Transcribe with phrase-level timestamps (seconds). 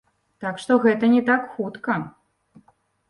[0.45, 2.01] Так што гэта не так хутка.